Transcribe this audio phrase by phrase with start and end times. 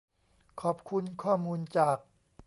[0.61, 1.97] ขอบคุณข้อมูลจาก